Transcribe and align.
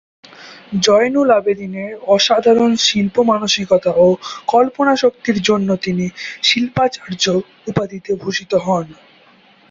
জয়নুল 0.81 1.29
আবেদিনের 1.31 1.91
অসাধারণ 2.07 2.71
শিল্প- 2.85 3.27
মানসিকতা 3.31 3.91
ও 3.97 4.07
কল্পনাশক্তির 4.47 5.37
জন্য 5.41 5.69
তিনি 5.85 6.05
শিল্পাচার্য্য 6.43 7.25
উপাধিতে 7.69 8.11
ভূষিত 8.15 8.51
হন। 8.65 8.85